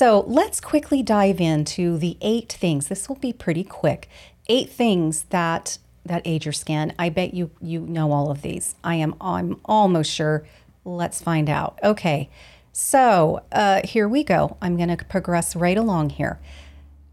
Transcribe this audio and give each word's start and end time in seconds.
So 0.00 0.24
let's 0.26 0.62
quickly 0.62 1.02
dive 1.02 1.42
into 1.42 1.98
the 1.98 2.16
eight 2.22 2.50
things. 2.50 2.88
This 2.88 3.06
will 3.06 3.16
be 3.16 3.34
pretty 3.34 3.62
quick. 3.62 4.08
Eight 4.48 4.70
things 4.70 5.24
that 5.24 5.76
that 6.06 6.22
age 6.24 6.46
your 6.46 6.54
skin. 6.54 6.94
I 6.98 7.10
bet 7.10 7.34
you 7.34 7.50
you 7.60 7.80
know 7.80 8.10
all 8.10 8.30
of 8.30 8.40
these. 8.40 8.76
I 8.82 8.94
am 8.94 9.14
I'm 9.20 9.60
almost 9.66 10.10
sure. 10.10 10.46
Let's 10.86 11.20
find 11.20 11.50
out. 11.50 11.78
Okay. 11.82 12.30
So 12.72 13.42
uh, 13.52 13.82
here 13.84 14.08
we 14.08 14.24
go. 14.24 14.56
I'm 14.62 14.78
going 14.78 14.88
to 14.88 15.04
progress 15.04 15.54
right 15.54 15.76
along 15.76 16.08
here. 16.08 16.40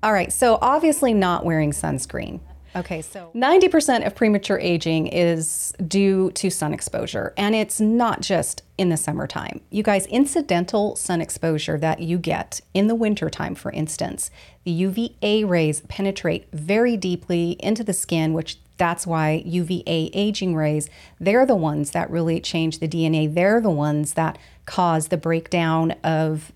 All 0.01 0.13
right. 0.13 0.31
So 0.31 0.57
obviously 0.61 1.13
not 1.13 1.43
wearing 1.43 1.73
sunscreen. 1.73 2.39
Okay, 2.77 3.01
so 3.01 3.31
90% 3.33 4.05
of 4.05 4.13
premature 4.13 4.59
aging 4.59 5.07
is 5.07 5.73
due 5.87 6.29
to 6.31 6.51
sun 6.51 6.73
exposure, 6.73 7.33
and 7.35 7.55
it's 7.55 7.81
not 7.81 8.21
just 8.21 8.61
in 8.77 8.89
the 8.89 8.97
summertime. 8.97 9.61
You 9.71 9.81
guys, 9.81 10.05
incidental 10.05 10.95
sun 10.95 11.19
exposure 11.19 11.79
that 11.79 12.01
you 12.01 12.19
get 12.19 12.61
in 12.75 12.85
the 12.85 12.93
wintertime, 12.93 13.55
for 13.55 13.71
instance, 13.71 14.29
the 14.63 14.71
UVA 14.71 15.43
rays 15.43 15.81
penetrate 15.81 16.47
very 16.53 16.95
deeply 16.97 17.57
into 17.59 17.83
the 17.83 17.93
skin, 17.93 18.33
which 18.33 18.59
that's 18.77 19.07
why 19.07 19.41
UVA 19.43 20.11
aging 20.13 20.55
rays, 20.55 20.87
they're 21.19 21.47
the 21.47 21.55
ones 21.55 21.91
that 21.91 22.11
really 22.11 22.39
change 22.39 22.77
the 22.77 22.87
DNA. 22.87 23.33
They're 23.33 23.59
the 23.59 23.71
ones 23.71 24.13
that 24.13 24.37
cause 24.67 25.07
the 25.07 25.17
breakdown 25.17 25.91
of 26.03 26.51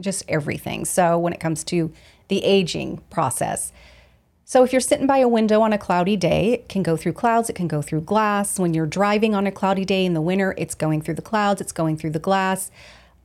just 0.00 0.24
everything. 0.26 0.86
So 0.86 1.18
when 1.18 1.34
it 1.34 1.40
comes 1.40 1.62
to 1.64 1.92
the 2.28 2.42
aging 2.44 3.02
process, 3.10 3.72
so 4.48 4.62
if 4.62 4.70
you're 4.70 4.80
sitting 4.80 5.08
by 5.08 5.18
a 5.18 5.26
window 5.26 5.60
on 5.60 5.72
a 5.72 5.78
cloudy 5.78 6.16
day, 6.16 6.52
it 6.52 6.68
can 6.68 6.84
go 6.84 6.96
through 6.96 7.14
clouds, 7.14 7.50
it 7.50 7.56
can 7.56 7.66
go 7.66 7.82
through 7.82 8.02
glass. 8.02 8.60
When 8.60 8.74
you're 8.74 8.86
driving 8.86 9.34
on 9.34 9.44
a 9.44 9.50
cloudy 9.50 9.84
day 9.84 10.04
in 10.04 10.14
the 10.14 10.20
winter, 10.20 10.54
it's 10.56 10.76
going 10.76 11.02
through 11.02 11.14
the 11.14 11.22
clouds, 11.22 11.60
it's 11.60 11.72
going 11.72 11.96
through 11.96 12.10
the 12.10 12.20
glass. 12.20 12.70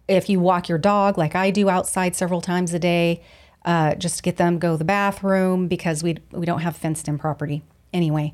If 0.08 0.30
you 0.30 0.40
walk 0.40 0.68
your 0.68 0.80
dog, 0.80 1.20
like 1.20 1.36
I 1.36 1.52
do 1.52 1.70
outside 1.70 2.16
several 2.16 2.42
times 2.42 2.74
a 2.74 2.80
day, 2.80 3.22
uh, 3.64 3.94
just 3.94 4.18
to 4.18 4.24
get 4.24 4.38
them 4.38 4.58
go 4.58 4.72
to 4.72 4.78
the 4.78 4.84
bathroom 4.84 5.68
because 5.68 6.02
we 6.02 6.18
we 6.32 6.48
don't 6.48 6.62
have 6.62 6.76
fenced 6.76 7.08
in 7.08 7.20
property 7.20 7.62
anyway. 7.94 8.34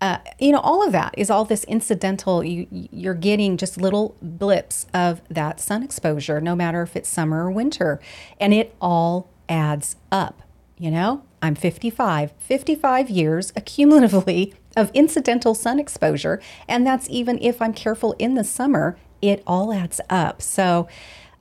Uh, 0.00 0.18
you 0.38 0.52
know, 0.52 0.60
all 0.60 0.86
of 0.86 0.92
that 0.92 1.12
is 1.18 1.30
all 1.30 1.44
this 1.44 1.64
incidental. 1.64 2.44
You 2.44 2.68
you're 2.70 3.14
getting 3.14 3.56
just 3.56 3.80
little 3.80 4.16
blips 4.22 4.86
of 4.94 5.22
that 5.28 5.58
sun 5.58 5.82
exposure, 5.82 6.40
no 6.40 6.54
matter 6.54 6.82
if 6.82 6.94
it's 6.94 7.08
summer 7.08 7.46
or 7.46 7.50
winter, 7.50 8.00
and 8.38 8.54
it 8.54 8.76
all 8.80 9.28
adds 9.48 9.96
up. 10.12 10.42
You 10.78 10.92
know, 10.92 11.24
I'm 11.42 11.56
55, 11.56 12.32
55 12.38 13.10
years 13.10 13.52
accumulatively 13.52 14.54
of 14.76 14.92
incidental 14.94 15.54
sun 15.54 15.80
exposure. 15.80 16.40
And 16.68 16.86
that's 16.86 17.08
even 17.10 17.38
if 17.42 17.60
I'm 17.60 17.72
careful 17.72 18.14
in 18.18 18.34
the 18.34 18.44
summer, 18.44 18.96
it 19.20 19.42
all 19.44 19.72
adds 19.72 20.00
up. 20.08 20.40
So, 20.40 20.86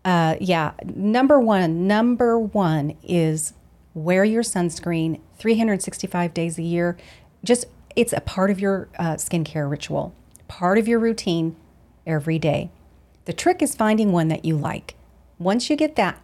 uh, 0.03 0.37
yeah, 0.39 0.71
number 0.83 1.39
one, 1.39 1.85
number 1.85 2.39
one 2.39 2.97
is 3.03 3.53
wear 3.93 4.23
your 4.23 4.41
sunscreen 4.41 5.19
365 5.37 6.33
days 6.33 6.57
a 6.57 6.63
year. 6.63 6.97
Just, 7.43 7.65
it's 7.95 8.13
a 8.13 8.21
part 8.21 8.49
of 8.49 8.59
your 8.59 8.89
uh, 8.97 9.15
skincare 9.15 9.69
ritual, 9.69 10.15
part 10.47 10.79
of 10.79 10.87
your 10.87 10.97
routine 10.97 11.55
every 12.07 12.39
day. 12.39 12.71
The 13.25 13.33
trick 13.33 13.61
is 13.61 13.75
finding 13.75 14.11
one 14.11 14.29
that 14.29 14.45
you 14.45 14.57
like. 14.57 14.95
Once 15.37 15.69
you 15.69 15.75
get 15.75 15.95
that, 15.97 16.19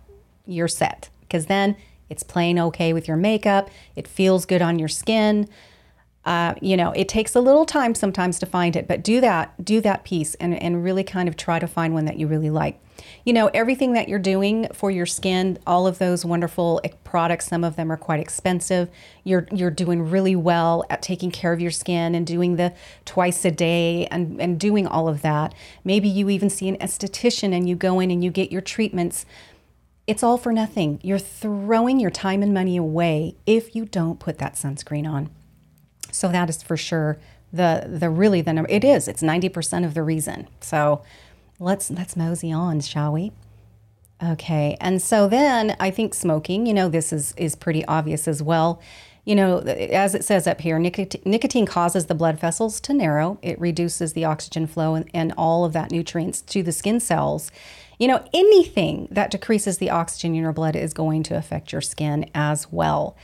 you're 0.48 0.68
set 0.68 1.10
because 1.22 1.46
then 1.46 1.76
it's 2.10 2.24
playing 2.24 2.60
okay 2.60 2.94
with 2.94 3.08
your 3.08 3.18
makeup. 3.18 3.70
It 3.96 4.08
feels 4.08 4.46
good 4.46 4.62
on 4.62 4.80
your 4.80 4.88
skin. 4.88 5.48
Uh, 6.26 6.56
you 6.62 6.78
know, 6.78 6.92
it 6.92 7.10
takes 7.10 7.36
a 7.36 7.42
little 7.42 7.66
time 7.66 7.94
sometimes 7.94 8.40
to 8.40 8.46
find 8.46 8.76
it, 8.76 8.88
but 8.88 9.04
do 9.04 9.20
that, 9.20 9.64
do 9.64 9.82
that 9.82 10.06
piece 10.06 10.36
and, 10.36 10.54
and 10.62 10.84
really 10.84 11.04
kind 11.04 11.28
of 11.28 11.36
try 11.36 11.60
to 11.60 11.68
find 11.68 11.94
one 11.94 12.06
that 12.06 12.18
you 12.18 12.28
really 12.28 12.50
like. 12.50 12.80
You 13.26 13.34
know, 13.34 13.48
everything 13.54 13.94
that 13.94 14.08
you're 14.08 14.20
doing 14.20 14.68
for 14.72 14.90
your 14.90 15.06
skin, 15.06 15.60
all 15.68 15.88
of 15.88 15.98
those 15.98 16.24
wonderful 16.24 16.82
products, 17.04 17.48
some 17.48 17.64
of 17.64 17.76
them 17.76 17.92
are 17.92 17.98
quite 17.98 18.22
expensive. 18.22 18.90
You're 19.26 19.48
you're 19.52 19.72
doing 19.72 20.10
really 20.10 20.36
well 20.36 20.86
at 20.90 21.02
taking 21.02 21.32
care 21.32 21.52
of 21.52 21.60
your 21.60 21.72
skin 21.72 22.16
and 22.16 22.26
doing 22.26 22.56
the 22.56 22.74
twice 23.04 23.44
a 23.44 23.52
day 23.52 24.08
and, 24.08 24.40
and 24.42 24.60
doing 24.60 24.88
all 24.88 25.10
of 25.10 25.22
that. 25.24 25.54
Maybe 25.84 26.08
you 26.08 26.30
even 26.30 26.50
see 26.50 26.70
an 26.70 26.78
esthetician 26.78 27.54
and 27.54 27.68
you 27.68 27.76
go 27.76 28.00
in 28.00 28.12
and 28.12 28.24
you 28.24 28.32
get 28.32 28.52
your 28.52 28.62
treatments 28.62 29.26
it's 30.06 30.24
all 30.24 30.38
for 30.38 30.52
nothing. 30.52 31.00
You're 31.02 31.20
throwing 31.20 32.00
your 32.00 32.12
time 32.12 32.44
and 32.44 32.54
money 32.54 32.78
away 32.78 33.36
if 33.46 33.76
you 33.76 33.86
don't 33.86 34.20
put 34.20 34.38
that 34.40 34.56
sunscreen 34.56 35.08
on. 35.10 35.30
So 36.12 36.28
that 36.30 36.50
is 36.50 36.62
for 36.62 36.78
sure 36.78 37.18
the 37.52 37.88
the 37.88 38.10
really 38.10 38.42
the 38.42 38.54
number. 38.54 38.70
It 38.70 38.84
is. 38.84 39.08
It's 39.08 39.24
ninety 39.24 39.50
percent 39.50 39.86
of 39.86 39.94
the 39.94 40.04
reason. 40.04 40.48
So 40.62 41.04
let's 41.60 41.90
let's 41.90 42.16
mosey 42.16 42.52
on, 42.52 42.82
shall 42.82 43.14
we? 43.14 43.32
Okay. 44.22 44.78
And 44.80 45.02
so 45.02 45.28
then 45.28 45.76
I 45.80 45.92
think 45.92 46.14
smoking. 46.14 46.66
You 46.66 46.74
know, 46.74 46.90
this 46.90 47.14
is 47.14 47.34
is 47.38 47.56
pretty 47.56 47.86
obvious 47.86 48.28
as 48.28 48.42
well. 48.42 48.82
You 49.26 49.36
know, 49.36 49.60
as 49.60 50.16
it 50.16 50.26
says 50.26 50.48
up 50.48 50.60
here, 50.60 50.78
nicotine, 50.78 51.22
nicotine 51.24 51.66
causes 51.66 52.08
the 52.08 52.16
blood 52.16 52.38
vessels 52.38 52.82
to 52.82 52.94
narrow. 52.94 53.40
It 53.42 53.60
reduces 53.60 54.12
the 54.12 54.26
oxygen 54.26 54.68
flow 54.68 54.96
and, 54.96 55.10
and 55.14 55.34
all 55.38 55.64
of 55.64 55.72
that 55.74 55.92
nutrients 55.92 56.42
to 56.42 56.62
the 56.62 56.74
skin 56.74 57.00
cells. 57.00 57.50
You 58.00 58.08
know, 58.08 58.28
anything 58.34 59.08
that 59.12 59.32
decreases 59.32 59.78
the 59.78 59.90
oxygen 59.90 60.36
in 60.36 60.42
your 60.42 60.54
blood 60.54 60.76
is 60.76 60.94
going 60.94 61.24
to 61.24 61.38
affect 61.38 61.72
your 61.72 61.82
skin 61.82 62.30
as 62.34 62.72
well. 62.72 63.16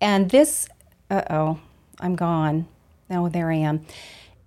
And 0.00 0.30
this, 0.30 0.68
uh 1.10 1.22
oh, 1.30 1.60
I'm 2.00 2.16
gone. 2.16 2.66
Oh, 3.10 3.28
there 3.28 3.50
I 3.50 3.56
am. 3.56 3.84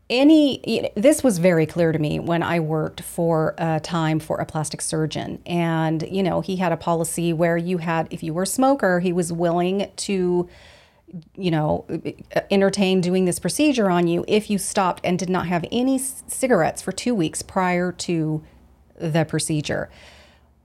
Any, 0.09 0.89
this 0.95 1.21
was 1.21 1.37
very 1.37 1.65
clear 1.65 1.91
to 1.91 1.99
me 1.99 2.17
when 2.19 2.41
I 2.41 2.61
worked 2.61 3.01
for 3.01 3.55
a 3.57 3.81
time 3.81 4.19
for 4.19 4.37
a 4.37 4.45
plastic 4.45 4.81
surgeon. 4.81 5.41
And, 5.45 6.07
you 6.09 6.23
know, 6.23 6.39
he 6.39 6.55
had 6.55 6.71
a 6.71 6.77
policy 6.77 7.33
where 7.33 7.57
you 7.57 7.79
had, 7.79 8.07
if 8.09 8.23
you 8.23 8.33
were 8.33 8.43
a 8.43 8.47
smoker, 8.47 9.01
he 9.01 9.11
was 9.11 9.33
willing 9.33 9.91
to, 9.97 10.47
you 11.35 11.51
know, 11.51 11.85
entertain 12.49 13.01
doing 13.01 13.25
this 13.25 13.39
procedure 13.39 13.89
on 13.89 14.07
you 14.07 14.23
if 14.29 14.49
you 14.49 14.57
stopped 14.57 15.01
and 15.03 15.19
did 15.19 15.29
not 15.29 15.47
have 15.47 15.65
any 15.73 15.97
cigarettes 15.97 16.81
for 16.81 16.93
two 16.93 17.13
weeks 17.13 17.41
prior 17.41 17.91
to 17.91 18.41
the 18.97 19.25
procedure. 19.25 19.89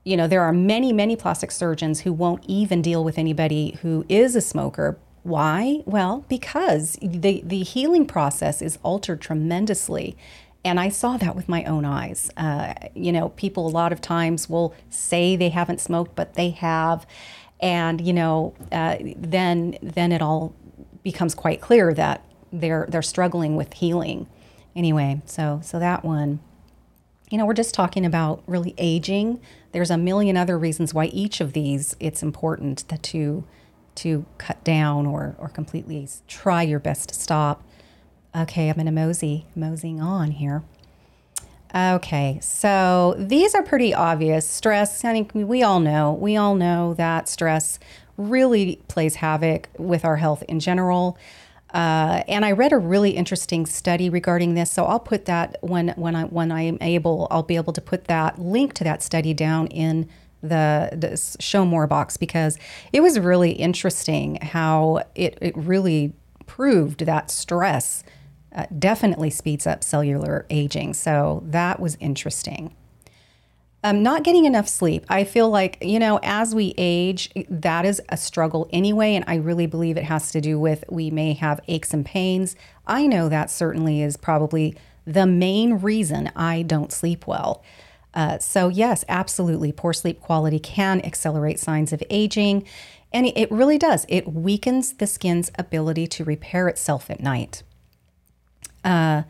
You 0.03 0.17
know, 0.17 0.27
there 0.27 0.41
are 0.41 0.51
many, 0.51 0.91
many 0.91 1.15
plastic 1.15 1.51
surgeons 1.51 2.01
who 2.01 2.11
won't 2.11 2.43
even 2.47 2.81
deal 2.81 3.03
with 3.03 3.17
anybody 3.17 3.77
who 3.81 4.05
is 4.09 4.35
a 4.35 4.41
smoker. 4.41 4.97
Why? 5.23 5.81
Well, 5.85 6.25
because 6.27 6.97
the, 7.01 7.41
the 7.45 7.63
healing 7.63 8.05
process 8.05 8.61
is 8.61 8.77
altered 8.83 9.21
tremendously. 9.21 10.17
And 10.65 10.79
I 10.79 10.89
saw 10.89 11.17
that 11.17 11.35
with 11.35 11.47
my 11.47 11.63
own 11.65 11.85
eyes. 11.85 12.29
Uh, 12.35 12.73
you 12.93 13.11
know, 13.11 13.29
people 13.29 13.67
a 13.67 13.69
lot 13.69 13.93
of 13.93 14.01
times 14.01 14.49
will 14.49 14.73
say 14.89 15.35
they 15.35 15.49
haven't 15.49 15.79
smoked, 15.79 16.15
but 16.15 16.33
they 16.33 16.49
have. 16.51 17.05
And, 17.61 18.05
you 18.05 18.13
know, 18.13 18.53
uh, 18.71 18.97
then, 19.15 19.77
then 19.81 20.11
it 20.11 20.21
all 20.21 20.53
becomes 21.01 21.35
quite 21.35 21.61
clear 21.61 21.93
that 21.93 22.25
they're, 22.51 22.85
they're 22.89 23.01
struggling 23.01 23.55
with 23.55 23.73
healing. 23.73 24.27
Anyway, 24.75 25.21
so, 25.25 25.61
so 25.63 25.79
that 25.79 26.03
one 26.03 26.39
you 27.29 27.37
know, 27.37 27.45
we're 27.45 27.53
just 27.53 27.73
talking 27.73 28.05
about 28.05 28.43
really 28.47 28.73
aging. 28.77 29.39
There's 29.71 29.91
a 29.91 29.97
million 29.97 30.37
other 30.37 30.57
reasons 30.57 30.93
why 30.93 31.05
each 31.05 31.41
of 31.41 31.53
these 31.53 31.95
it's 31.99 32.21
important 32.21 32.87
that 32.89 33.03
to 33.03 33.43
to 33.95 34.25
cut 34.37 34.63
down 34.63 35.05
or 35.05 35.35
or 35.37 35.49
completely 35.49 36.07
try 36.27 36.63
your 36.63 36.79
best 36.79 37.09
to 37.09 37.15
stop. 37.15 37.63
Okay, 38.35 38.69
I'm 38.69 38.79
in 38.79 38.87
a 38.87 38.91
mosey, 38.91 39.45
moseying 39.55 40.01
on 40.01 40.31
here. 40.31 40.63
Okay, 41.75 42.39
so 42.41 43.15
these 43.17 43.55
are 43.55 43.63
pretty 43.63 43.95
obvious. 43.95 44.47
Stress, 44.47 45.03
I 45.03 45.11
think 45.11 45.31
we 45.33 45.63
all 45.63 45.79
know. 45.79 46.13
We 46.13 46.37
all 46.37 46.53
know 46.53 46.93
that 46.95 47.27
stress 47.27 47.79
really 48.15 48.79
plays 48.87 49.15
havoc 49.15 49.69
with 49.79 50.05
our 50.05 50.17
health 50.17 50.43
in 50.47 50.59
general. 50.59 51.17
Uh, 51.73 52.23
and 52.27 52.45
I 52.45 52.51
read 52.51 52.71
a 52.71 52.77
really 52.77 53.11
interesting 53.11 53.65
study 53.65 54.09
regarding 54.09 54.53
this, 54.53 54.71
so 54.71 54.85
I'll 54.85 54.99
put 54.99 55.25
that 55.25 55.57
when 55.61 55.89
when 55.89 56.15
I 56.15 56.25
when 56.25 56.51
I 56.51 56.61
am 56.61 56.77
able, 56.81 57.27
I'll 57.31 57.43
be 57.43 57.55
able 57.55 57.73
to 57.73 57.81
put 57.81 58.05
that 58.05 58.39
link 58.39 58.73
to 58.75 58.83
that 58.83 59.01
study 59.01 59.33
down 59.33 59.67
in 59.67 60.07
the, 60.41 60.89
the 60.91 61.41
show 61.41 61.65
more 61.65 61.87
box 61.87 62.17
because 62.17 62.59
it 62.91 62.99
was 63.01 63.17
really 63.17 63.53
interesting 63.53 64.35
how 64.41 65.03
it 65.15 65.37
it 65.41 65.57
really 65.57 66.13
proved 66.45 67.05
that 67.05 67.31
stress 67.31 68.03
uh, 68.53 68.65
definitely 68.77 69.31
speeds 69.31 69.65
up 69.65 69.83
cellular 69.83 70.45
aging. 70.49 70.93
So 70.93 71.43
that 71.47 71.79
was 71.79 71.97
interesting. 71.99 72.75
Um, 73.85 74.01
not 74.01 74.23
getting 74.23 74.45
enough 74.45 74.69
sleep. 74.69 75.05
I 75.09 75.25
feel 75.25 75.49
like, 75.49 75.77
you 75.81 75.99
know, 75.99 76.17
as 76.23 76.55
we 76.55 76.73
age, 76.77 77.29
that 77.49 77.83
is 77.83 78.01
a 78.07 78.15
struggle 78.15 78.69
anyway. 78.71 79.13
And 79.13 79.25
I 79.27 79.35
really 79.35 79.67
believe 79.67 79.97
it 79.97 80.05
has 80.05 80.31
to 80.31 80.39
do 80.39 80.57
with 80.57 80.85
we 80.89 81.11
may 81.11 81.33
have 81.33 81.59
aches 81.67 81.93
and 81.93 82.05
pains. 82.05 82.55
I 82.87 83.07
know 83.07 83.27
that 83.27 83.51
certainly 83.51 84.01
is 84.01 84.15
probably 84.15 84.75
the 85.05 85.25
main 85.25 85.75
reason 85.75 86.31
I 86.33 86.61
don't 86.61 86.93
sleep 86.93 87.27
well. 87.27 87.61
Uh, 88.13 88.37
so, 88.39 88.69
yes, 88.69 89.03
absolutely. 89.09 89.73
Poor 89.73 89.91
sleep 89.91 90.21
quality 90.21 90.59
can 90.59 91.01
accelerate 91.03 91.59
signs 91.59 91.91
of 91.91 92.01
aging. 92.09 92.65
And 93.11 93.25
it 93.35 93.51
really 93.51 93.77
does. 93.77 94.05
It 94.07 94.31
weakens 94.31 94.93
the 94.93 95.07
skin's 95.07 95.51
ability 95.59 96.07
to 96.07 96.23
repair 96.23 96.67
itself 96.67 97.09
at 97.09 97.19
night. 97.19 97.63
Uh, 98.83 99.23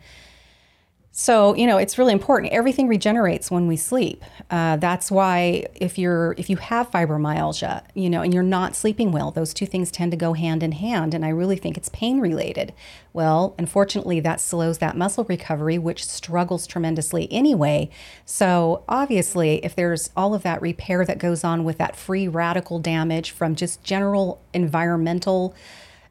So 1.16 1.54
you 1.54 1.68
know 1.68 1.78
it's 1.78 1.96
really 1.96 2.12
important. 2.12 2.52
Everything 2.52 2.88
regenerates 2.88 3.48
when 3.48 3.68
we 3.68 3.76
sleep. 3.76 4.24
Uh, 4.50 4.78
that's 4.78 5.12
why 5.12 5.64
if 5.76 5.96
you're 5.96 6.34
if 6.36 6.50
you 6.50 6.56
have 6.56 6.90
fibromyalgia, 6.90 7.84
you 7.94 8.10
know, 8.10 8.20
and 8.20 8.34
you're 8.34 8.42
not 8.42 8.74
sleeping 8.74 9.12
well, 9.12 9.30
those 9.30 9.54
two 9.54 9.64
things 9.64 9.92
tend 9.92 10.10
to 10.10 10.16
go 10.16 10.32
hand 10.32 10.64
in 10.64 10.72
hand. 10.72 11.14
And 11.14 11.24
I 11.24 11.28
really 11.28 11.54
think 11.54 11.76
it's 11.76 11.88
pain 11.90 12.18
related. 12.18 12.74
Well, 13.12 13.54
unfortunately, 13.60 14.18
that 14.20 14.40
slows 14.40 14.78
that 14.78 14.96
muscle 14.96 15.22
recovery, 15.22 15.78
which 15.78 16.04
struggles 16.04 16.66
tremendously 16.66 17.28
anyway. 17.30 17.90
So 18.24 18.82
obviously, 18.88 19.64
if 19.64 19.76
there's 19.76 20.10
all 20.16 20.34
of 20.34 20.42
that 20.42 20.60
repair 20.60 21.04
that 21.04 21.18
goes 21.18 21.44
on 21.44 21.62
with 21.62 21.78
that 21.78 21.94
free 21.94 22.26
radical 22.26 22.80
damage 22.80 23.30
from 23.30 23.54
just 23.54 23.84
general 23.84 24.42
environmental 24.52 25.54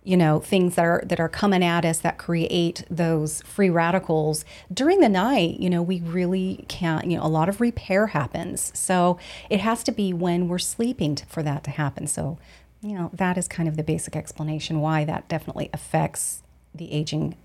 you 0.04 0.18
know 0.18 0.40
things 0.40 0.76
that 0.76 0.86
are 0.86 1.04
that 1.06 1.20
are 1.20 1.30
coming 1.30 1.64
at 1.64 1.86
us 1.86 2.00
that 2.00 2.18
create 2.18 2.84
those 2.90 3.42
free 3.44 3.70
radicals. 3.70 4.46
During 4.74 5.00
the 5.00 5.10
night 5.10 5.60
you 5.60 5.70
know 5.70 5.82
we 5.82 6.02
really 6.02 6.66
can't 6.68 7.06
you 7.06 7.18
know 7.18 7.24
a 7.24 7.28
lot 7.28 7.50
of 7.50 7.62
repair 7.62 8.08
happens. 8.08 8.72
So 8.78 9.18
it 9.50 9.60
has 9.60 9.84
to 9.86 9.92
be 9.92 10.14
when 10.14 10.48
we're 10.48 10.60
sleeping 10.60 11.16
to, 11.16 11.26
for 11.26 11.44
that 11.44 11.64
to 11.66 11.72
happen. 11.72 12.08
So 12.08 12.38
you 12.82 12.94
know 12.94 13.10
that 13.14 13.38
is 13.38 13.48
kind 13.48 13.70
of 13.70 13.78
the 13.78 13.84
basic 13.84 14.16
explanation 14.16 14.82
why 14.82 15.06
that 15.06 15.28
definitely 15.28 15.70
affects 15.74 16.44
the 16.76 16.92
aging 16.92 17.36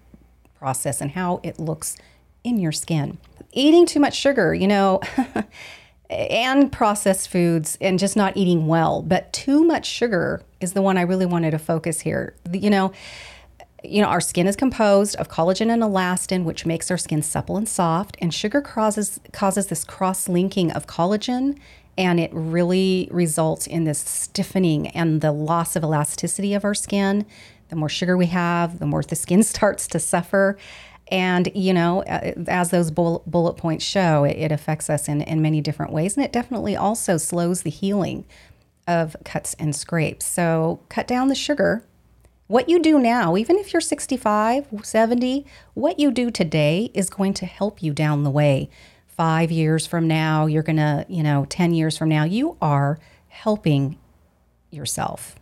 process 0.59 1.01
and 1.01 1.13
how 1.13 1.41
it 1.43 1.59
looks 1.59 1.97
in 2.43 2.59
your 2.59 2.73
skin. 2.73 3.19
Eating 3.53 3.87
too 3.87 4.01
much 4.01 4.17
sugar 4.17 4.55
you 4.55 4.67
know 4.67 5.01
and 6.11 6.73
processed 6.73 7.29
foods 7.29 7.77
and 7.81 7.99
just 7.99 8.17
not 8.17 8.37
eating 8.37 8.67
well. 8.67 9.03
But 9.03 9.33
too 9.33 9.65
much 9.65 9.87
sugar 9.87 10.43
is 10.61 10.73
the 10.73 10.83
one 10.83 10.99
I 10.99 11.03
really 11.03 11.27
wanted 11.27 11.53
to 11.53 11.59
focus 11.59 12.01
here. 12.01 12.35
You 12.53 12.71
know, 12.71 12.93
you 13.85 14.03
know, 14.03 14.09
our 14.09 14.21
skin 14.21 14.47
is 14.47 14.57
composed 14.57 15.15
of 15.17 15.29
collagen 15.29 15.71
and 15.73 15.83
elastin, 15.83 16.45
which 16.45 16.67
makes 16.67 16.91
our 16.91 16.99
skin 16.99 17.23
supple 17.23 17.57
and 17.57 17.69
soft. 17.69 18.17
And 18.21 18.35
sugar 18.35 18.61
causes 18.61 19.21
causes 19.33 19.69
this 19.69 19.85
cross-linking 19.85 20.73
of 20.73 20.87
collagen, 20.87 21.59
and 21.97 22.19
it 22.19 22.31
really 22.33 23.09
results 23.11 23.67
in 23.67 23.85
this 23.85 24.01
stiffening 24.01 24.89
and 24.89 25.21
the 25.21 25.33
loss 25.33 25.77
of 25.77 25.85
elasticity 25.85 26.55
of 26.55 26.65
our 26.65 26.75
skin. 26.75 27.25
The 27.69 27.77
more 27.77 27.89
sugar 27.89 28.17
we 28.17 28.27
have, 28.27 28.79
the 28.79 28.87
more 28.87 29.03
the 29.03 29.17
skin 29.17 29.43
starts 29.45 29.87
to 29.89 29.99
suffer. 29.99 30.59
And, 31.11 31.51
you 31.55 31.73
know, 31.73 32.03
uh, 32.03 32.35
as 32.49 32.71
those 32.71 32.91
bullet 32.91 33.57
points 33.57 33.85
show, 33.85 34.25
it, 34.25 34.37
it 34.37 34.53
affects 34.53 34.91
us 34.91 35.09
in, 35.09 35.23
in 35.23 35.41
many 35.41 35.63
different 35.63 35.93
ways. 35.93 36.17
And 36.17 36.25
it 36.25 36.33
definitely 36.33 36.77
also 36.77 37.17
slows 37.17 37.63
the 37.63 37.71
healing 37.71 38.27
of 38.89 39.17
cuts 39.25 39.55
and 39.55 39.77
scrapes. 39.77 40.27
So 40.27 40.81
cut 40.89 41.07
down 41.07 41.29
the 41.29 41.37
sugar. 41.37 41.85
What 42.49 42.69
you 42.69 42.81
do 42.81 42.99
now, 42.99 43.37
even 43.37 43.57
if 43.57 43.73
you're 43.73 43.81
65, 43.81 44.67
70, 44.83 45.47
what 45.75 46.01
you 46.01 46.11
do 46.11 46.31
today 46.31 46.91
is 46.95 47.11
going 47.11 47.35
to 47.35 47.47
help 47.47 47.83
you 47.83 47.93
down 47.93 48.25
the 48.25 48.31
way. 48.31 48.71
Five 49.07 49.53
years 49.53 49.87
from 49.87 50.09
now, 50.09 50.47
you're 50.47 50.63
going 50.63 50.77
to, 50.77 51.05
you 51.09 51.23
know, 51.23 51.45
10 51.45 51.75
years 51.75 51.99
from 51.99 52.09
now, 52.09 52.25
you 52.25 52.57
are 52.63 52.99
helping 53.29 53.99
yourself 54.71 55.39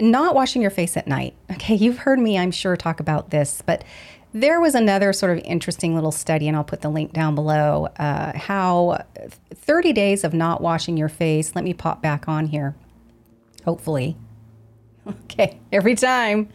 not 0.00 0.34
washing 0.34 0.62
your 0.62 0.70
face 0.70 0.96
at 0.96 1.06
night. 1.06 1.34
Okay, 1.52 1.74
you've 1.74 1.98
heard 1.98 2.18
me, 2.18 2.38
I'm 2.38 2.50
sure, 2.50 2.76
talk 2.76 3.00
about 3.00 3.30
this, 3.30 3.62
but 3.64 3.84
there 4.34 4.60
was 4.60 4.74
another 4.74 5.12
sort 5.12 5.38
of 5.38 5.44
interesting 5.44 5.94
little 5.94 6.10
study, 6.10 6.48
and 6.48 6.56
I'll 6.56 6.64
put 6.64 6.80
the 6.80 6.88
link 6.90 7.12
down 7.12 7.36
below. 7.36 7.86
Uh, 7.96 8.36
how 8.36 9.04
30 9.54 9.92
days 9.92 10.24
of 10.24 10.34
not 10.34 10.60
washing 10.60 10.96
your 10.96 11.08
face, 11.08 11.54
let 11.54 11.64
me 11.64 11.72
pop 11.72 12.02
back 12.02 12.28
on 12.28 12.46
here, 12.46 12.74
hopefully. 13.64 14.16
Okay, 15.24 15.60
every 15.70 15.96
time. 15.96 16.48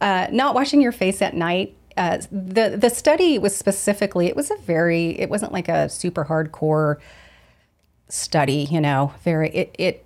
Uh, 0.00 0.26
not 0.32 0.52
washing 0.56 0.80
your 0.80 0.90
face 0.90 1.22
at 1.22 1.34
night. 1.34 1.76
Uh, 1.96 2.18
the 2.32 2.76
the 2.76 2.90
study 2.90 3.38
was 3.38 3.54
specifically 3.54 4.26
it 4.26 4.34
was 4.34 4.50
a 4.50 4.56
very 4.56 5.10
it 5.10 5.30
wasn't 5.30 5.52
like 5.52 5.68
a 5.68 5.88
super 5.88 6.24
hardcore 6.24 6.96
study 8.08 8.66
you 8.68 8.80
know 8.80 9.14
very 9.22 9.48
it, 9.50 9.76
it 9.78 10.03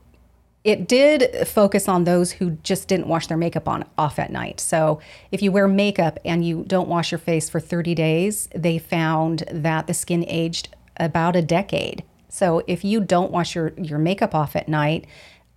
it 0.69 0.87
did 0.87 1.49
focus 1.49 1.89
on 1.89 2.05
those 2.05 2.31
who 2.33 2.51
just 2.63 2.89
didn't 2.89 3.09
wash 3.09 3.27
their 3.27 3.39
makeup 3.39 3.67
on 3.67 3.87
off 3.97 4.19
at 4.19 4.31
night. 4.31 4.61
So 4.61 5.01
if 5.33 5.41
you 5.41 5.51
wear 5.51 5.67
makeup 5.67 6.19
and 6.27 6.45
you 6.45 6.63
don't 6.67 6.91
wash 6.91 7.11
your 7.11 7.19
face 7.19 7.49
for 7.49 7.59
30 7.59 7.95
days, 7.95 8.51
they 8.55 8.77
found 8.79 9.45
that 9.51 9.87
the 9.87 9.95
skin 9.95 10.27
aged 10.29 10.69
about 10.99 11.37
a 11.37 11.41
decade. 11.41 12.05
So 12.29 12.63
if 12.67 12.85
you 12.85 13.01
don't 13.01 13.33
wash 13.33 13.55
your, 13.55 13.73
your 13.79 13.99
makeup 13.99 14.35
off 14.35 14.55
at 14.55 14.69
night 14.69 15.07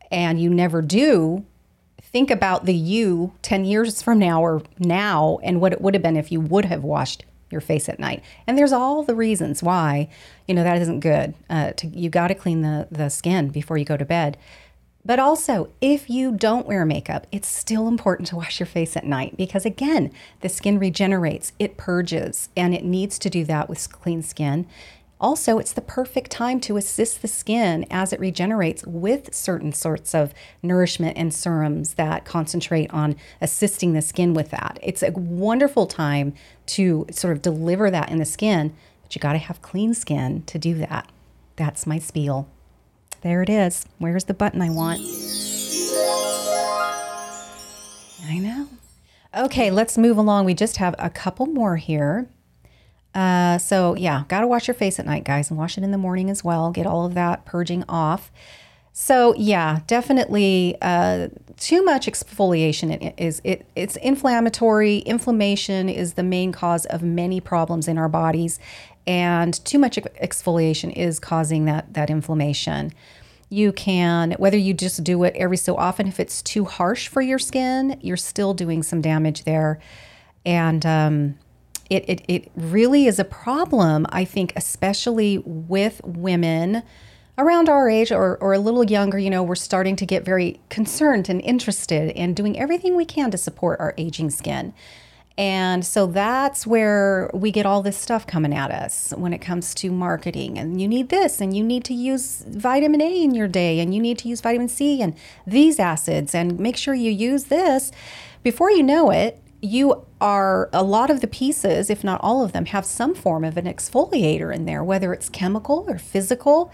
and 0.09 0.41
you 0.41 0.49
never 0.49 0.81
do, 0.81 1.43
think 2.01 2.31
about 2.31 2.63
the 2.63 2.73
you 2.73 3.33
10 3.41 3.65
years 3.65 4.01
from 4.01 4.17
now 4.17 4.41
or 4.41 4.61
now 4.79 5.39
and 5.43 5.59
what 5.59 5.73
it 5.73 5.81
would 5.81 5.93
have 5.93 6.01
been 6.01 6.15
if 6.15 6.31
you 6.31 6.39
would 6.39 6.63
have 6.63 6.85
washed 6.85 7.25
your 7.49 7.59
face 7.59 7.89
at 7.89 7.99
night. 7.99 8.23
And 8.47 8.57
there's 8.57 8.71
all 8.71 9.03
the 9.03 9.13
reasons 9.13 9.61
why, 9.61 10.07
you 10.47 10.55
know, 10.55 10.63
that 10.63 10.81
isn't 10.81 11.01
good. 11.01 11.33
Uh, 11.49 11.71
to, 11.71 11.87
you 11.87 12.09
got 12.09 12.29
to 12.29 12.35
clean 12.35 12.61
the, 12.61 12.87
the 12.89 13.09
skin 13.09 13.49
before 13.49 13.77
you 13.77 13.83
go 13.83 13.97
to 13.97 14.05
bed. 14.05 14.37
But 15.03 15.19
also, 15.19 15.69
if 15.81 16.09
you 16.09 16.31
don't 16.31 16.67
wear 16.67 16.85
makeup, 16.85 17.25
it's 17.31 17.47
still 17.47 17.87
important 17.87 18.27
to 18.29 18.35
wash 18.35 18.59
your 18.59 18.67
face 18.67 18.95
at 18.95 19.05
night 19.05 19.35
because, 19.35 19.65
again, 19.65 20.11
the 20.41 20.49
skin 20.49 20.77
regenerates, 20.77 21.53
it 21.57 21.75
purges, 21.75 22.49
and 22.55 22.75
it 22.75 22.83
needs 22.83 23.17
to 23.19 23.29
do 23.29 23.43
that 23.45 23.67
with 23.67 23.91
clean 23.91 24.21
skin. 24.21 24.67
Also, 25.19 25.59
it's 25.59 25.73
the 25.73 25.81
perfect 25.81 26.31
time 26.31 26.59
to 26.59 26.77
assist 26.77 27.21
the 27.21 27.27
skin 27.27 27.85
as 27.91 28.11
it 28.11 28.19
regenerates 28.19 28.85
with 28.87 29.33
certain 29.33 29.71
sorts 29.71 30.15
of 30.15 30.33
nourishment 30.63 31.15
and 31.15 31.31
serums 31.31 31.93
that 31.93 32.25
concentrate 32.25 32.91
on 32.91 33.15
assisting 33.39 33.93
the 33.93 34.01
skin 34.01 34.33
with 34.33 34.49
that. 34.49 34.79
It's 34.81 35.03
a 35.03 35.11
wonderful 35.11 35.85
time 35.85 36.33
to 36.67 37.05
sort 37.11 37.33
of 37.33 37.41
deliver 37.43 37.91
that 37.91 38.09
in 38.09 38.17
the 38.17 38.25
skin, 38.25 38.73
but 39.03 39.15
you 39.15 39.21
got 39.21 39.33
to 39.33 39.39
have 39.39 39.61
clean 39.61 39.93
skin 39.93 40.41
to 40.47 40.57
do 40.57 40.73
that. 40.75 41.07
That's 41.55 41.85
my 41.85 41.99
spiel. 41.99 42.47
There 43.21 43.41
it 43.43 43.49
is. 43.49 43.85
Where's 43.99 44.23
the 44.23 44.33
button 44.33 44.61
I 44.61 44.69
want? 44.69 44.99
I 48.27 48.37
know. 48.39 48.67
Okay, 49.35 49.71
let's 49.71 49.97
move 49.97 50.17
along. 50.17 50.45
We 50.45 50.53
just 50.53 50.77
have 50.77 50.95
a 50.97 51.09
couple 51.09 51.45
more 51.45 51.77
here. 51.77 52.27
Uh, 53.13 53.57
so, 53.57 53.95
yeah, 53.95 54.23
got 54.27 54.41
to 54.41 54.47
wash 54.47 54.67
your 54.67 54.75
face 54.75 54.99
at 54.99 55.05
night, 55.05 55.23
guys, 55.23 55.49
and 55.49 55.57
wash 55.57 55.77
it 55.77 55.83
in 55.83 55.91
the 55.91 55.97
morning 55.97 56.29
as 56.29 56.43
well. 56.43 56.71
Get 56.71 56.87
all 56.87 57.05
of 57.05 57.13
that 57.13 57.45
purging 57.45 57.83
off. 57.87 58.31
So, 58.93 59.33
yeah, 59.35 59.79
definitely 59.87 60.77
uh, 60.81 61.29
too 61.57 61.83
much 61.83 62.07
exfoliation 62.07 63.13
is 63.17 63.41
it, 63.43 63.65
it's 63.75 63.95
inflammatory. 63.97 64.97
Inflammation 64.99 65.87
is 65.87 66.15
the 66.15 66.23
main 66.23 66.51
cause 66.51 66.85
of 66.87 67.01
many 67.01 67.39
problems 67.39 67.87
in 67.87 67.97
our 67.97 68.09
bodies, 68.09 68.59
and 69.07 69.63
too 69.65 69.79
much 69.79 69.95
exfoliation 69.95 70.91
is 70.93 71.19
causing 71.19 71.65
that 71.65 71.93
that 71.93 72.09
inflammation. 72.09 72.91
You 73.49 73.71
can 73.71 74.33
whether 74.33 74.57
you 74.57 74.73
just 74.73 75.03
do 75.03 75.23
it 75.23 75.35
every 75.35 75.57
so 75.57 75.75
often 75.77 76.07
if 76.07 76.19
it's 76.19 76.41
too 76.41 76.65
harsh 76.65 77.07
for 77.07 77.21
your 77.21 77.39
skin, 77.39 77.97
you're 78.01 78.17
still 78.17 78.53
doing 78.53 78.83
some 78.83 79.01
damage 79.01 79.45
there, 79.45 79.79
and 80.45 80.85
um, 80.85 81.37
it, 81.89 82.03
it 82.09 82.25
it 82.27 82.51
really 82.55 83.07
is 83.07 83.19
a 83.19 83.25
problem. 83.25 84.05
I 84.09 84.25
think 84.25 84.51
especially 84.57 85.37
with 85.45 86.01
women 86.03 86.83
around 87.41 87.69
our 87.69 87.89
age 87.89 88.11
or, 88.11 88.37
or 88.37 88.53
a 88.53 88.59
little 88.59 88.83
younger, 88.83 89.17
you 89.17 89.29
know, 89.29 89.43
we're 89.43 89.55
starting 89.55 89.95
to 89.97 90.05
get 90.05 90.23
very 90.23 90.59
concerned 90.69 91.27
and 91.27 91.41
interested 91.41 92.11
in 92.11 92.33
doing 92.33 92.57
everything 92.59 92.95
we 92.95 93.05
can 93.05 93.31
to 93.31 93.37
support 93.37 93.79
our 93.79 93.93
aging 93.97 94.29
skin. 94.29 94.73
And 95.37 95.83
so 95.85 96.07
that's 96.07 96.67
where 96.67 97.31
we 97.33 97.51
get 97.51 97.65
all 97.65 97.81
this 97.81 97.97
stuff 97.97 98.27
coming 98.27 98.53
at 98.53 98.69
us 98.69 99.13
when 99.15 99.33
it 99.33 99.39
comes 99.39 99.73
to 99.75 99.91
marketing. 99.91 100.57
And 100.59 100.79
you 100.79 100.87
need 100.87 101.09
this, 101.09 101.41
and 101.41 101.55
you 101.55 101.63
need 101.63 101.83
to 101.85 101.93
use 101.93 102.43
vitamin 102.47 103.01
A 103.01 103.23
in 103.23 103.33
your 103.33 103.47
day, 103.47 103.79
and 103.79 103.95
you 103.95 104.01
need 104.01 104.17
to 104.19 104.27
use 104.27 104.41
vitamin 104.41 104.67
C 104.67 105.01
and 105.01 105.15
these 105.47 105.79
acids, 105.79 106.35
and 106.35 106.59
make 106.59 106.77
sure 106.77 106.93
you 106.93 107.11
use 107.11 107.45
this. 107.45 107.91
Before 108.43 108.69
you 108.69 108.83
know 108.83 109.09
it, 109.09 109.41
you 109.61 110.05
are 110.19 110.69
a 110.73 110.83
lot 110.83 111.09
of 111.09 111.21
the 111.21 111.27
pieces, 111.27 111.89
if 111.89 112.03
not 112.03 112.19
all 112.21 112.43
of 112.43 112.51
them, 112.51 112.65
have 112.65 112.85
some 112.85 113.15
form 113.15 113.43
of 113.43 113.57
an 113.57 113.65
exfoliator 113.65 114.53
in 114.53 114.65
there, 114.65 114.83
whether 114.83 115.13
it's 115.13 115.29
chemical 115.29 115.85
or 115.87 115.97
physical. 115.97 116.71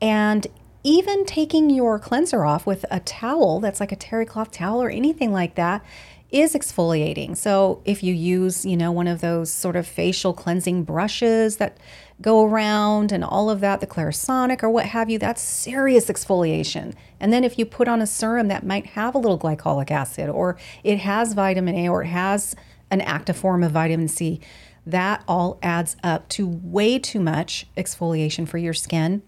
And 0.00 0.46
even 0.82 1.24
taking 1.24 1.70
your 1.70 1.98
cleanser 1.98 2.44
off 2.44 2.66
with 2.66 2.84
a 2.90 3.00
towel 3.00 3.60
that's 3.60 3.80
like 3.80 3.92
a 3.92 3.96
terry 3.96 4.24
cloth 4.24 4.52
towel 4.52 4.80
or 4.80 4.88
anything 4.88 5.32
like 5.32 5.56
that 5.56 5.84
is 6.30 6.54
exfoliating. 6.54 7.36
So 7.36 7.82
if 7.84 8.02
you 8.02 8.12
use, 8.12 8.64
you 8.64 8.76
know, 8.76 8.90
one 8.92 9.06
of 9.06 9.20
those 9.20 9.52
sort 9.52 9.76
of 9.76 9.86
facial 9.86 10.32
cleansing 10.32 10.84
brushes 10.84 11.56
that 11.56 11.78
go 12.20 12.44
around 12.44 13.12
and 13.12 13.24
all 13.24 13.48
of 13.50 13.60
that, 13.60 13.80
the 13.80 13.86
Clarisonic 13.86 14.62
or 14.62 14.70
what 14.70 14.86
have 14.86 15.08
you, 15.08 15.18
that's 15.18 15.40
serious 15.40 16.06
exfoliation. 16.06 16.94
And 17.20 17.32
then 17.32 17.44
if 17.44 17.58
you 17.58 17.66
put 17.66 17.88
on 17.88 18.02
a 18.02 18.06
serum 18.06 18.48
that 18.48 18.66
might 18.66 18.86
have 18.86 19.14
a 19.14 19.18
little 19.18 19.38
glycolic 19.38 19.90
acid 19.90 20.28
or 20.28 20.56
it 20.82 20.98
has 20.98 21.34
vitamin 21.34 21.74
A 21.76 21.88
or 21.88 22.02
it 22.02 22.08
has 22.08 22.56
an 22.90 23.00
active 23.00 23.36
form 23.36 23.62
of 23.62 23.72
vitamin 23.72 24.08
C, 24.08 24.40
that 24.84 25.22
all 25.26 25.58
adds 25.62 25.96
up 26.02 26.28
to 26.30 26.46
way 26.46 26.98
too 26.98 27.20
much 27.20 27.66
exfoliation 27.76 28.48
for 28.48 28.58
your 28.58 28.74
skin. 28.74 29.22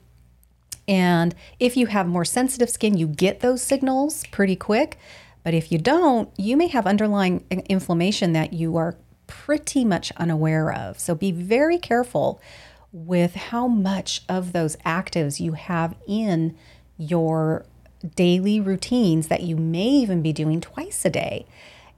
And 0.88 1.34
if 1.60 1.76
you 1.76 1.86
have 1.86 2.08
more 2.08 2.24
sensitive 2.24 2.70
skin, 2.70 2.96
you 2.96 3.06
get 3.06 3.40
those 3.40 3.62
signals 3.62 4.24
pretty 4.30 4.56
quick. 4.56 4.98
But 5.44 5.54
if 5.54 5.70
you 5.70 5.78
don't, 5.78 6.30
you 6.36 6.56
may 6.56 6.66
have 6.68 6.86
underlying 6.86 7.44
inflammation 7.50 8.32
that 8.32 8.54
you 8.54 8.76
are 8.76 8.96
pretty 9.26 9.84
much 9.84 10.10
unaware 10.16 10.72
of. 10.72 10.98
So 10.98 11.14
be 11.14 11.30
very 11.30 11.78
careful 11.78 12.40
with 12.90 13.34
how 13.34 13.68
much 13.68 14.22
of 14.28 14.52
those 14.52 14.76
actives 14.76 15.38
you 15.38 15.52
have 15.52 15.94
in 16.06 16.56
your 16.96 17.66
daily 18.14 18.60
routines 18.60 19.28
that 19.28 19.42
you 19.42 19.56
may 19.56 19.88
even 19.88 20.22
be 20.22 20.32
doing 20.32 20.60
twice 20.60 21.04
a 21.04 21.10
day. 21.10 21.46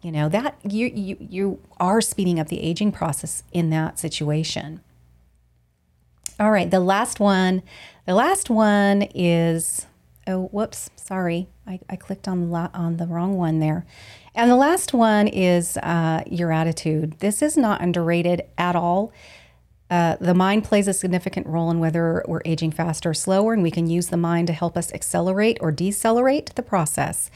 You 0.03 0.11
know, 0.13 0.29
that 0.31 0.57
you 0.65 0.87
you 0.87 1.17
you 1.21 1.61
are 1.79 2.01
speeding 2.01 2.41
up 2.41 2.49
the 2.49 2.63
aging 2.63 2.91
process 2.91 3.43
in 3.53 3.71
that 3.71 3.99
situation. 3.99 4.81
All 6.41 6.51
right, 6.51 6.71
the 6.71 6.81
last 6.81 7.21
one, 7.21 7.63
the 8.07 8.15
last 8.15 8.49
one 8.49 9.03
is 9.15 9.87
oh 10.27 10.45
whoops, 10.47 10.89
sorry. 10.97 11.49
I, 11.67 11.81
I 11.91 11.97
clicked 11.97 12.27
on 12.27 12.49
the 12.49 12.71
on 12.73 12.97
the 12.97 13.07
wrong 13.07 13.37
one 13.37 13.59
there. 13.59 13.85
And 14.35 14.51
the 14.51 14.57
last 14.57 14.95
one 14.95 15.29
is 15.29 15.77
uh, 15.77 16.23
your 16.27 16.51
attitude. 16.51 17.19
This 17.19 17.43
is 17.43 17.59
not 17.59 17.83
underrated 17.83 18.45
at 18.57 18.75
all. 18.75 19.13
Uh, 19.91 20.17
the 20.19 20.33
mind 20.33 20.65
plays 20.65 20.89
a 20.89 20.95
significant 20.95 21.47
role 21.47 21.71
in 21.71 21.79
whether 21.79 22.25
we're 22.27 22.41
aging 22.47 22.71
faster 22.71 23.11
or 23.11 23.15
slower, 23.15 23.53
and 23.53 23.63
we 23.63 23.71
can 23.71 23.91
use 23.91 24.07
the 24.07 24.17
mind 24.17 24.47
to 24.47 24.55
help 24.55 24.79
us 24.79 24.91
accelerate 24.95 25.59
or 25.61 25.71
decelerate 25.71 26.55
the 26.55 26.63
process. 26.63 27.31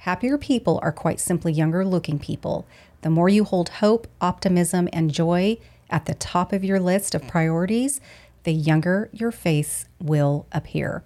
Happier 0.00 0.36
people 0.36 0.78
are 0.82 0.92
quite 0.92 1.18
simply 1.18 1.52
younger 1.54 1.82
looking 1.82 2.18
people. 2.18 2.66
The 3.00 3.10
more 3.10 3.30
you 3.30 3.44
hold 3.44 3.70
hope, 3.70 4.06
optimism, 4.20 4.86
and 4.92 5.10
joy 5.10 5.56
at 5.88 6.04
the 6.04 6.14
top 6.14 6.52
of 6.52 6.62
your 6.62 6.78
list 6.78 7.14
of 7.14 7.26
priorities, 7.26 8.00
the 8.44 8.52
younger 8.52 9.08
your 9.12 9.32
face 9.32 9.86
will 10.00 10.46
appear. 10.52 11.04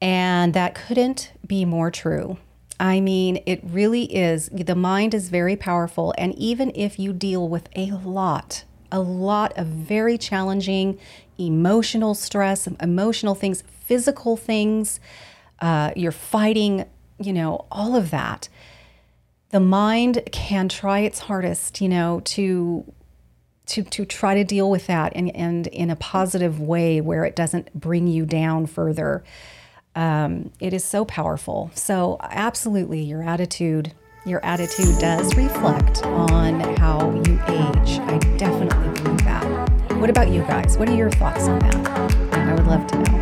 And 0.00 0.54
that 0.54 0.74
couldn't 0.74 1.32
be 1.46 1.64
more 1.64 1.90
true. 1.90 2.38
I 2.80 3.00
mean, 3.00 3.42
it 3.46 3.60
really 3.62 4.04
is. 4.04 4.48
The 4.52 4.74
mind 4.74 5.14
is 5.14 5.28
very 5.28 5.56
powerful. 5.56 6.12
And 6.18 6.34
even 6.34 6.72
if 6.74 6.98
you 6.98 7.12
deal 7.12 7.48
with 7.48 7.68
a 7.76 7.92
lot 7.92 8.64
a 8.92 9.00
lot 9.00 9.56
of 9.56 9.66
very 9.66 10.18
challenging 10.18 10.98
emotional 11.38 12.14
stress, 12.14 12.66
emotional 12.66 13.34
things, 13.34 13.64
physical 13.66 14.36
things. 14.36 15.00
Uh, 15.60 15.92
you're 15.96 16.12
fighting, 16.12 16.84
you 17.18 17.32
know, 17.32 17.66
all 17.70 17.96
of 17.96 18.10
that. 18.10 18.48
The 19.50 19.60
mind 19.60 20.22
can 20.30 20.68
try 20.68 21.00
its 21.00 21.20
hardest, 21.20 21.80
you 21.80 21.88
know, 21.88 22.20
to 22.24 22.84
to 23.72 23.82
to 23.82 24.04
try 24.04 24.34
to 24.34 24.44
deal 24.44 24.70
with 24.70 24.86
that 24.86 25.12
and 25.14 25.34
and 25.34 25.66
in 25.68 25.90
a 25.90 25.96
positive 25.96 26.60
way 26.60 27.00
where 27.00 27.24
it 27.24 27.34
doesn't 27.34 27.72
bring 27.78 28.06
you 28.06 28.26
down 28.26 28.66
further. 28.66 29.24
Um, 29.94 30.52
it 30.60 30.72
is 30.72 30.84
so 30.84 31.04
powerful. 31.04 31.70
So 31.74 32.16
absolutely, 32.20 33.02
your 33.02 33.22
attitude 33.22 33.92
your 34.24 34.44
attitude 34.44 35.00
does 35.00 35.34
reflect 35.36 36.04
on 36.04 36.60
how 36.76 37.10
you 37.26 37.40
age. 37.48 37.98
I 37.98 38.18
definitely 38.36 39.02
believe 39.02 39.24
that. 39.24 39.44
What 39.98 40.10
about 40.10 40.30
you 40.30 40.42
guys? 40.42 40.78
What 40.78 40.88
are 40.88 40.94
your 40.94 41.10
thoughts 41.10 41.48
on 41.48 41.58
that? 41.58 43.21